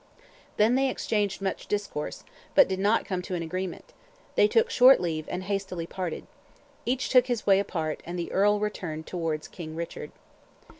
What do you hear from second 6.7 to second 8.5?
Each took his way apart, and the